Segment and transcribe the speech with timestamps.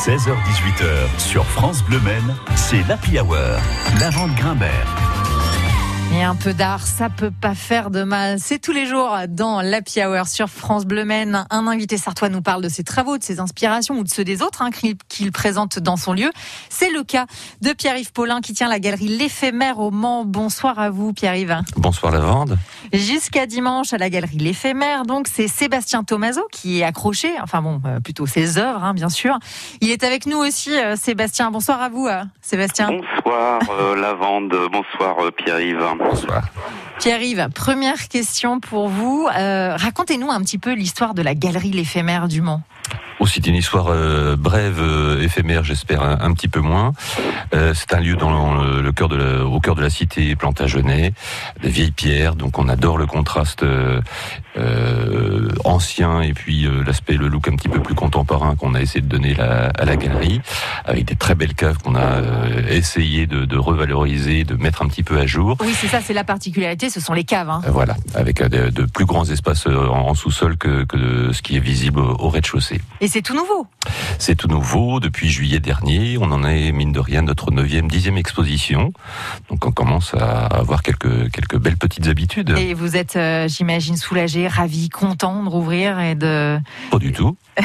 [0.00, 3.36] 16h-18h sur France Bleu Maine, c'est l'Happy Hour.
[4.00, 5.09] La vente Grimbert.
[6.12, 8.40] Et un peu d'art, ça peut pas faire de mal.
[8.40, 11.46] C'est tous les jours dans l'Happy Hour sur France Bleu Maine.
[11.50, 14.42] Un invité sartois nous parle de ses travaux, de ses inspirations ou de ceux des
[14.42, 14.70] autres hein,
[15.08, 16.32] qu'il présente dans son lieu.
[16.68, 17.26] C'est le cas
[17.62, 20.24] de Pierre-Yves Paulin qui tient la galerie L'Éphémère au Mans.
[20.24, 21.60] Bonsoir à vous Pierre-Yves.
[21.76, 22.58] Bonsoir Lavande.
[22.92, 27.80] Jusqu'à dimanche à la galerie L'Éphémère, donc c'est Sébastien Tomaso qui est accroché, enfin bon,
[27.86, 29.38] euh, plutôt ses œuvres hein, bien sûr.
[29.80, 31.52] Il est avec nous aussi Sébastien.
[31.52, 32.08] Bonsoir à vous
[32.40, 32.90] Sébastien.
[32.90, 33.60] Bonsoir
[33.96, 36.00] Lavande, bonsoir Pierre-Yves.
[36.10, 36.48] Bonsoir.
[36.98, 39.28] Pierre-Yves, première question pour vous.
[39.38, 42.62] Euh, racontez-nous un petit peu l'histoire de la galerie L'éphémère du Mans.
[43.20, 46.94] Aussi une histoire euh, brève, euh, éphémère, j'espère un, petit peu moins.
[47.54, 51.12] Euh, c'est un lieu dans le, cœur de la, au cœur de la cité Plantagenet,
[51.62, 52.34] des vieilles pierres.
[52.34, 53.62] Donc on adore le contraste
[55.64, 59.06] ancien et puis l'aspect, le look un petit peu plus contemporain qu'on a essayé de
[59.06, 60.40] donner à la galerie,
[60.84, 62.22] avec des très belles caves qu'on a
[62.68, 65.56] essayé de, revaloriser, de mettre un petit peu à jour.
[65.60, 67.50] Oui, c'est ça, c'est la particularité, ce sont les caves.
[67.50, 67.60] Hein.
[67.68, 72.28] Voilà, avec de, plus grands espaces en, sous-sol que, que ce qui est visible au
[72.28, 73.66] rez-de-chaussée c'est tout nouveau.
[74.18, 76.16] C'est tout nouveau depuis juillet dernier.
[76.18, 78.92] On en est, mine de rien, notre neuvième, dixième exposition.
[79.50, 82.54] Donc on commence à avoir quelques, quelques belles petites habitudes.
[82.56, 86.58] Et vous êtes, euh, j'imagine, soulagé, ravi, content de rouvrir et de...
[86.90, 87.36] Pas du tout.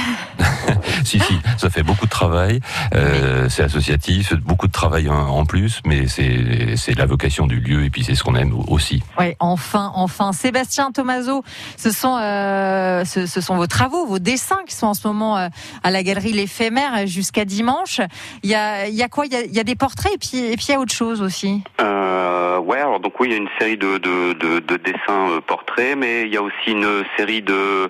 [1.03, 2.59] si, si, ça fait beaucoup de travail.
[2.93, 7.89] Euh, c'est associatif, beaucoup de travail en, plus, mais c'est la vocation du lieu et
[7.89, 9.03] puis c'est ce qu'on aime aussi.
[9.19, 10.31] Oui, enfin, enfin.
[10.33, 11.43] Sébastien Tomaso,
[11.77, 15.37] ce sont, euh, ce, ce, sont vos travaux, vos dessins qui sont en ce moment
[15.37, 15.47] euh,
[15.83, 18.01] à la galerie L'éphémère jusqu'à dimanche.
[18.43, 19.25] Il y a, il y a quoi?
[19.25, 20.79] Il y a, il y a, des portraits et puis, et puis il y a
[20.79, 21.63] autre chose aussi.
[21.79, 25.29] Euh, ouais, alors donc oui, il y a une série de, de, de, de dessins
[25.29, 27.89] euh, portraits, mais il y a aussi une série de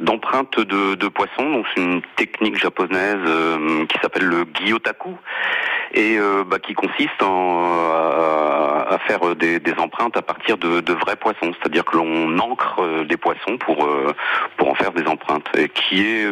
[0.00, 1.50] d'empreintes de, de poissons.
[1.50, 5.10] Donc c'est une technique japonaise euh, qui s'appelle le gyotaku
[5.94, 11.16] et euh, bah, qui consiste en, à, faire des, empreintes à partir de, de vrais
[11.16, 13.88] poissons, c'est-à-dire que l'on ancre des poissons pour
[14.56, 16.26] pour en faire des empreintes, et qui est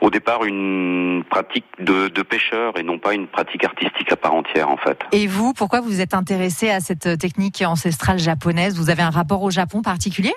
[0.00, 4.34] au départ une pratique de, de, pêcheur et non pas une pratique artistique à part
[4.34, 4.98] entière en fait.
[5.12, 8.76] Et vous, pourquoi vous êtes intéressé à cette technique ancestrale japonaise?
[8.76, 10.34] Vous avez un rapport au Japon particulier?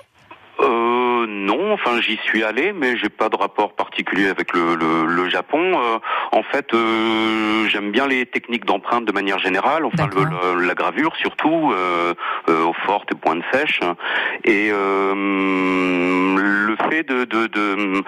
[0.60, 5.06] Euh, non, enfin j'y suis allé, mais j'ai pas de rapport particulier avec le, le,
[5.06, 5.60] le Japon.
[5.60, 5.98] Euh,
[6.32, 11.14] en fait, euh, j'aime bien les techniques d'empreinte de manière générale, enfin le, la gravure
[11.16, 12.14] surtout, euh,
[12.48, 13.80] euh, au fort et point de sèche,
[14.44, 18.02] et le fait de, de, de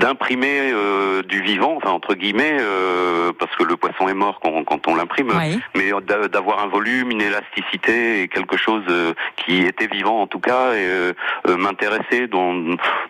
[0.00, 4.64] d'imprimer euh, du vivant, enfin entre guillemets, euh, parce que le poisson est mort quand,
[4.64, 5.30] quand on l'imprime,
[5.76, 5.90] mais
[6.32, 10.72] d'avoir un volume, une élasticité et quelque chose euh, qui était vivant en tout cas,
[10.74, 11.12] et
[11.56, 12.54] m'intéresser dans,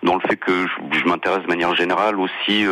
[0.03, 2.67] dans le fait que je, je m'intéresse de manière générale aussi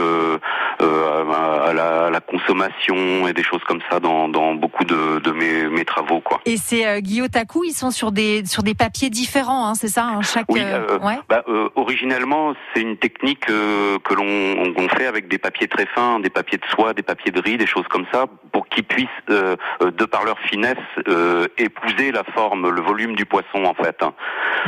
[0.81, 5.31] à, la, à, la, consommation et des choses comme ça dans, dans beaucoup de, de
[5.33, 6.21] mes, mes, travaux.
[6.21, 6.41] Quoi.
[6.44, 10.05] Et ces euh, guillotaku, ils sont sur des, sur des papiers différents, hein, c'est ça
[10.05, 11.44] hein, chaque, Oui, ouais bah,
[11.75, 16.66] originellement, c'est une technique que l'on fait avec des papiers très fins, des papiers de
[16.66, 20.05] soie, des papiers de riz, des choses comme ça, pour qu'ils puissent, euh, euh, de
[20.05, 20.77] par leur finesse,
[21.09, 24.00] euh, épouser la forme, le volume du poisson en fait.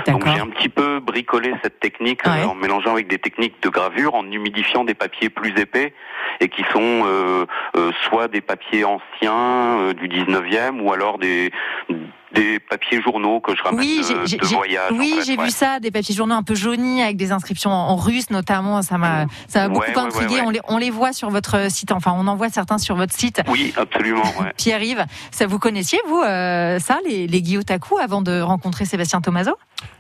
[0.06, 4.14] Donc j'ai un petit peu bricolé cette technique en mélangeant avec des techniques de gravure,
[4.14, 5.94] en humidifiant des papiers plus épais
[6.40, 7.46] et qui sont
[8.04, 11.50] soit des papiers anciens du 19e ou alors des
[12.32, 14.92] des papiers journaux que je ramène oui, de, voyage.
[14.92, 18.30] Oui, j'ai vu ça, des papiers journaux un peu jaunis avec des inscriptions en russe
[18.30, 18.82] notamment.
[18.82, 20.40] Ça m'a, ça m'a beaucoup intrigué.
[20.44, 21.92] on, les, on les voit sur votre site.
[21.92, 23.42] Enfin, on en voit certains sur votre site.
[23.48, 24.22] Oui, absolument.
[24.56, 29.56] Pierre-Yves, ça vous connaissiez vous euh, ça, les, les Guillotaku, avant de rencontrer Sébastien Tomaso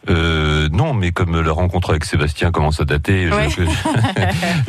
[0.08, 3.62] euh, non, mais comme la rencontre avec Sébastien commence à dater, je,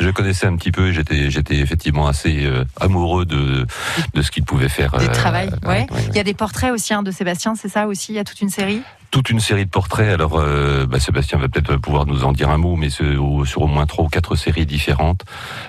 [0.00, 0.92] je, connaissais un petit peu.
[0.92, 3.66] J'étais, j'étais effectivement assez euh, amoureux de
[4.14, 4.96] de ce qu'il pouvait faire.
[4.98, 5.86] Du travail, ouais.
[6.08, 8.12] Il y a des portraits aussi hein, de Sébastien, c'est ça aussi.
[8.12, 8.82] Il y a toute une série.
[9.10, 10.12] Toute une série de portraits.
[10.12, 13.62] Alors, euh, bah, Sébastien va peut-être pouvoir nous en dire un mot, mais sur, sur
[13.62, 15.22] au moins trois ou quatre séries différentes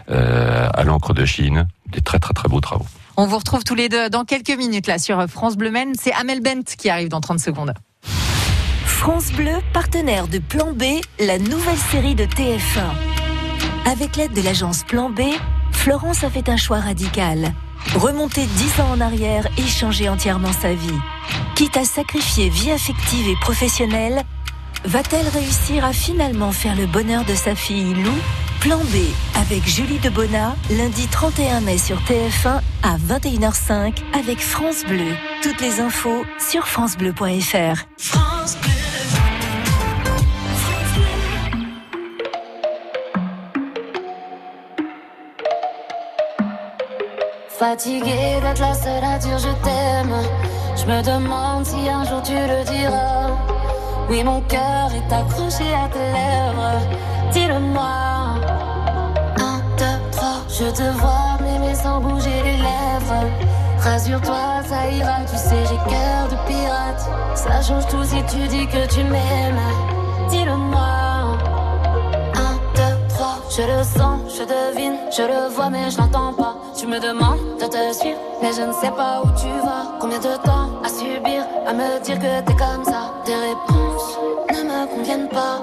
[0.10, 2.86] euh, à l'encre de Chine, des très très très beaux travaux.
[3.18, 5.94] On vous retrouve tous les deux dans quelques minutes là sur France Bleu Maine.
[6.00, 7.74] C'est Amel Bent qui arrive dans 30 secondes.
[9.04, 10.84] France Bleu, partenaire de Plan B,
[11.20, 13.92] la nouvelle série de TF1.
[13.92, 15.22] Avec l'aide de l'agence Plan B,
[15.74, 17.54] Florence a fait un choix radical.
[17.96, 21.00] Remonter dix ans en arrière et changer entièrement sa vie.
[21.56, 24.24] Quitte à sacrifier vie affective et professionnelle,
[24.86, 28.14] va-t-elle réussir à finalement faire le bonheur de sa fille Lou?
[28.60, 28.96] Plan B
[29.36, 35.14] avec Julie Debona, lundi 31 mai sur TF1 à 21h05 avec France Bleu.
[35.42, 37.84] Toutes les infos sur francebleu.fr.
[37.98, 38.72] France Bleu.
[47.50, 50.16] Fatigué d'être la seule à dire je t'aime.
[50.86, 53.30] Je me demande si un jour tu le diras.
[54.10, 56.82] Oui, mon cœur est accroché à tes lèvres.
[57.32, 57.88] Dis-le-moi.
[59.40, 60.42] Un, deux, trois.
[60.50, 63.24] Je te vois m'aimer sans bouger les lèvres.
[63.80, 65.20] Rassure-toi, ça ira.
[65.26, 67.10] Tu sais, j'ai cœur de pirate.
[67.36, 69.62] Ça change tout si tu dis que tu m'aimes.
[70.30, 71.04] Dis-le-moi.
[73.56, 76.56] Je le sens, je devine, je le vois mais je l'entends pas.
[76.76, 79.83] Tu me demandes de te suivre, mais je ne sais pas où tu vas.
[80.04, 83.14] Combien de temps à subir, à me dire que t'es comme ça?
[83.24, 84.20] Tes réponses
[84.52, 85.62] ne me conviennent pas.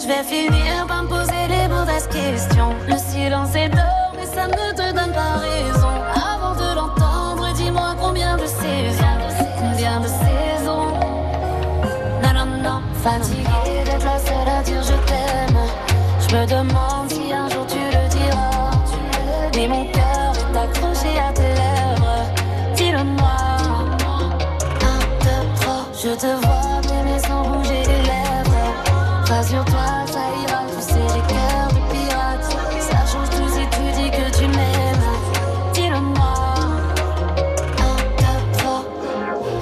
[0.00, 2.72] Je vais finir par me poser les mauvaises questions.
[2.86, 5.90] Le silence est d'or, mais ça ne te donne pas raison.
[6.14, 9.18] Avant de l'entendre, dis-moi combien de saisons,
[9.58, 10.92] combien de saisons.
[12.22, 15.58] Non, non, non, fatigué d'être la seule à dire je t'aime.
[16.20, 16.87] Je me demande
[26.18, 28.74] te vois m'aimer sans bouger les lèvres.
[29.28, 32.44] Rassure-toi, ça ira, tu sais, j'ai cœur de pirate.
[32.80, 35.06] Ça change tout si tu dis que tu m'aimes.
[35.72, 36.34] Dis-le-moi.
[37.78, 38.84] Un, trois.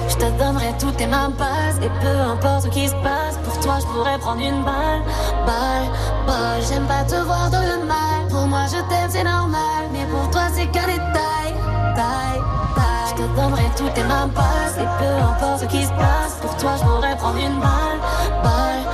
[0.09, 1.77] Je te donnerai toutes tes mains passes.
[1.83, 5.03] Et peu importe ce qui se passe, pour toi, je pourrais prendre une balle.
[5.45, 5.89] Balle,
[6.25, 8.27] balle, j'aime pas te voir dans le mal.
[8.29, 9.83] Pour moi, je t'aime, c'est normal.
[9.93, 11.53] Mais pour toi, c'est qu'un détail.
[11.95, 12.41] Taille,
[13.17, 14.29] te donnerai toutes tes mains.
[14.77, 17.99] Et peu importe ce qui se passe toi, je pourrais prendre une balle,
[18.43, 18.86] balle.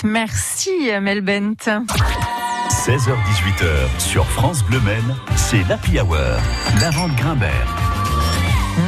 [0.00, 0.04] 5, 6.
[0.04, 1.56] Merci, Mel Bent.
[2.70, 6.16] 16h-18h sur France Bleu Maine, c'est l'Happy Hour.
[6.80, 7.66] L'avant de Grimbert.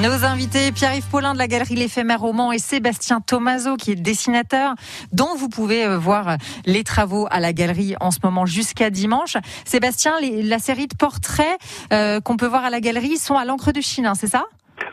[0.02, 3.96] Nos invités, Pierre-Yves Paulin de la Galerie L'Éphémère au Mans et Sébastien Tomaso, qui est
[3.96, 4.74] dessinateur,
[5.12, 9.36] dont vous pouvez euh, voir les travaux à la galerie en ce moment jusqu'à dimanche.
[9.64, 11.58] Sébastien, les- la série de portraits
[11.92, 14.44] euh, qu'on peut voir à la galerie sont à l'encre de Chine, hein, c'est ça?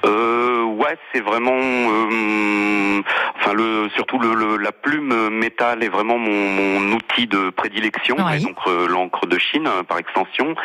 [0.05, 3.01] Euh, ouais, c'est vraiment, euh,
[3.35, 8.15] enfin le, surtout le, le- la plume métal est vraiment mon, mon outil de prédilection,
[8.19, 8.37] Oui.
[8.37, 10.55] et donc euh, l'encre de Chine euh, par extension.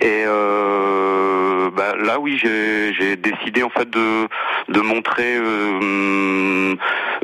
[0.00, 4.26] Et euh, bah, là, oui, j'ai j'ai décidé en fait de
[4.68, 5.36] de montrer.
[5.36, 6.74] euh,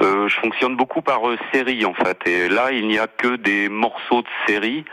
[0.02, 1.20] euh, je fonctionne beaucoup par
[1.52, 4.84] série en fait, et là, il n'y a que des morceaux de série.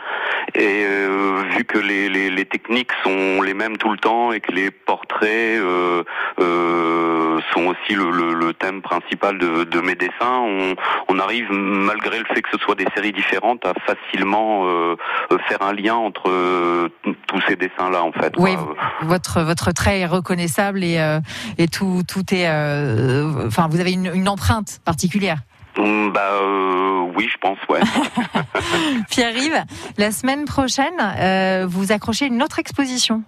[0.54, 4.40] Et euh, vu que les, les, les techniques sont les mêmes tout le temps et
[4.40, 5.28] que les portraits
[5.60, 6.02] euh,
[6.40, 10.74] euh, sont aussi le, le, le thème principal de, de mes dessins, on,
[11.08, 14.96] on arrive, malgré le fait que ce soit des séries différentes, à facilement euh,
[15.32, 16.88] euh, faire un lien entre euh,
[17.26, 18.32] tous ces dessins-là, en fait.
[18.38, 18.74] Oui, quoi.
[19.02, 21.20] votre votre trait est reconnaissable et euh,
[21.58, 25.38] et tout tout est, euh, enfin vous avez une, une empreinte particulière.
[25.78, 27.80] Hum, Bah euh, oui, je pense, ouais.
[29.10, 29.64] Pierre-Yves,
[29.96, 33.22] la semaine prochaine, euh, vous accrochez une autre exposition.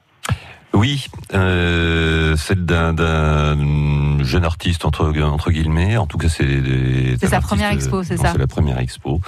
[0.73, 2.93] Oui, euh, celle d'un,
[4.25, 5.97] jeune artiste entre entre guillemets.
[5.97, 6.47] En tout cas, c'est
[7.19, 9.21] sa artiste, première expo, c'est non, ça C'est la première expo.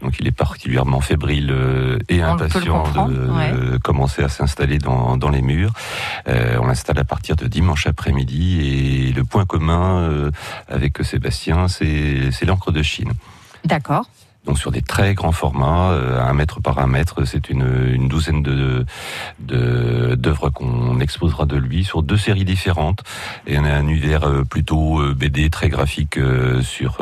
[0.00, 3.52] Donc, il est particulièrement fébrile euh, et On impatient de ouais.
[3.52, 5.72] euh, commencer à s'installer dans dans les murs.
[6.28, 10.30] Euh, on l'installe à partir de dimanche après-midi et le point commun euh,
[10.68, 13.12] avec Sébastien, c'est l'encre de Chine.
[13.64, 14.06] D'accord.
[14.48, 18.08] Donc sur des très grands formats, euh, un mètre par un mètre, c'est une, une
[18.08, 18.86] douzaine de
[19.40, 23.02] de- d'œuvres qu'on exposera de lui sur deux séries différentes.
[23.46, 26.18] Et on a un univers euh, plutôt euh, BD très graphique
[26.62, 26.98] sur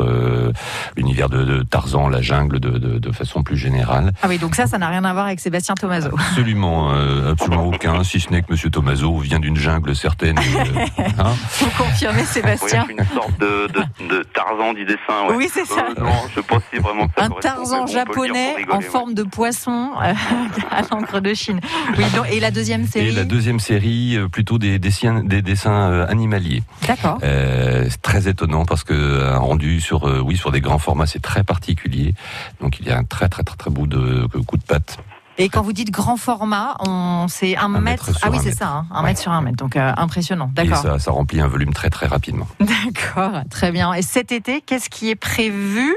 [0.97, 4.11] l'univers de, de Tarzan, la jungle, de, de, de façon plus générale.
[4.21, 6.09] Ah oui, donc ça, ça n'a rien à voir avec Sébastien Tomaso.
[6.13, 10.37] Absolument, euh, absolument aucun, si ce n'est que Monsieur Tomaso vient d'une jungle certaine.
[10.37, 11.33] euh, hein.
[11.59, 15.35] Vous confirmez, Oui, Sébastien une sorte de, de, de Tarzan du dessin, ouais.
[15.37, 15.85] Oui, c'est ça.
[15.97, 18.83] Euh, non, je pense que c'est vraiment que ça Tarzan japonais rigoler, en ouais.
[18.83, 20.13] forme de poisson euh,
[20.71, 21.59] à l'encre de Chine.
[21.97, 25.41] Oui, donc, et la deuxième série Et la deuxième série, euh, plutôt des dessins, des
[25.41, 26.63] dessins euh, animaliers.
[26.87, 27.19] D'accord.
[27.23, 31.05] Euh, c'est très étonnant parce que un rendu sur euh, oui sur des grands formats
[31.05, 32.13] c'est très particulier
[32.61, 34.97] donc il y a un très très très très beau de coup de patte
[35.39, 38.09] Et quand vous dites grand format, on c'est un, Un mètre.
[38.23, 39.09] ah oui, c'est ça, hein, un Ouais.
[39.09, 39.57] mètre sur un mètre.
[39.57, 40.49] Donc euh, impressionnant.
[40.55, 40.77] D'accord.
[40.77, 42.47] ça, ça remplit un volume très très rapidement.
[42.59, 43.41] D'accord.
[43.49, 43.93] Très bien.
[43.93, 45.93] Et cet été, qu'est-ce qui est prévu?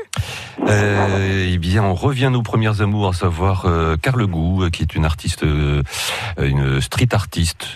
[0.68, 4.82] Euh, eh bien, on revient nos premières amours, à savoir euh, Carle Gou, euh, qui
[4.82, 7.66] est une artiste, une street artiste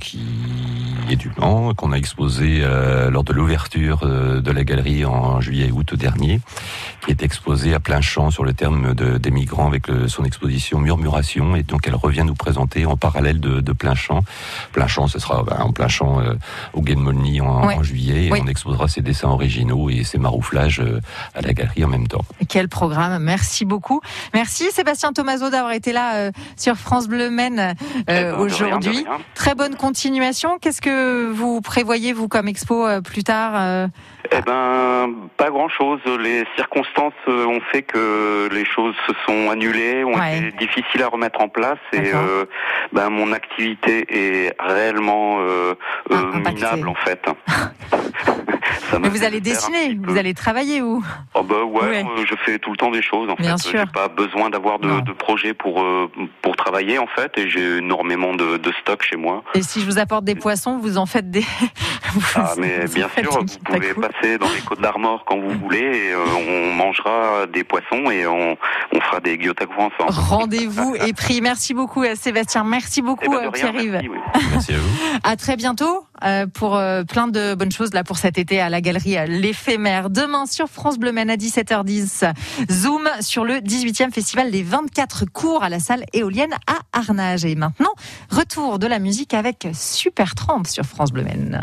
[0.00, 0.20] qui
[1.10, 5.40] est du Mans, qu'on a exposé euh, lors de l'ouverture euh, de la galerie en
[5.40, 6.40] juillet et août dernier,
[7.04, 10.24] qui est exposée à plein champ sur le terme de, des migrants avec le- son
[10.24, 14.20] exposition Murmuration, et donc elle revient nous présenter en parallèle de, de plein champ.
[14.72, 16.34] Plein champ, ce sera ben, en plein champ euh,
[16.74, 17.76] au Guen Molny en, Ouais.
[17.76, 18.40] en juillet, et Oui.
[18.42, 21.00] on exposera ses dessins originaux et ses marouflages euh,
[21.34, 22.24] à la galerie en même temps.
[22.48, 24.00] Quel programme Merci beaucoup.
[24.34, 29.04] Merci Sébastien Tomaso d'avoir été là euh, sur France Bleu Maine euh, Eh ben, aujourd'hui.
[29.34, 30.58] Très bonne continuation.
[30.60, 33.86] Qu'est-ce que vous prévoyez vous comme expo euh, plus tard euh
[34.32, 36.00] Eh ben, pas grand-chose.
[36.20, 40.38] Les circonstances ont fait que les choses se sont annulées, ont Ouais.
[40.38, 42.44] été difficiles à remettre en place, et euh,
[42.92, 45.74] ben mon activité est réellement euh,
[46.10, 46.54] Ah, euh, impactée.
[46.54, 47.22] minable en fait.
[48.90, 51.02] Ça Mais vous allez dessiner, vous allez travailler où
[51.34, 52.04] Oh bah ouais, Ouais.
[52.04, 53.68] euh, je fais tout le temps des choses en Bien fait.
[53.68, 53.80] sûr.
[53.80, 56.10] J'ai pas besoin d'avoir de, de projets pour euh,
[56.42, 59.42] pour travailler en fait, et j'ai énormément de, de stock chez moi.
[59.54, 61.40] Et si je vous apporte des poissons, vous en faites des.
[62.14, 65.78] vous- Ah mais bien sûr, vous pouvez passer dans les Côtes d'Armor quand vous voulez,
[65.80, 68.56] et euh, on mangera des poissons et on,
[68.94, 70.10] on fera des gyotaku ensemble.
[70.10, 71.40] Rendez-vous est pris.
[71.40, 72.64] Merci beaucoup euh, Sébastien.
[72.64, 73.92] Merci Eh beaucoup ben, rien, Pierre-Yves.
[73.92, 74.18] merci, oui.
[74.52, 75.18] Merci à vous.
[75.24, 76.04] À très bientôt
[76.52, 80.10] pour euh, plein de bonnes choses là pour cet été à la galerie euh, L'éphémère.
[80.10, 82.32] Demain sur France Bleu Maine à 17h10.
[82.70, 87.44] Zoom sur le 18e festival des 24 cours à la salle éolienne à Arnage.
[87.44, 87.92] Et maintenant,
[88.30, 91.62] retour de la musique avec Super Tramp sur France Bleu Maine.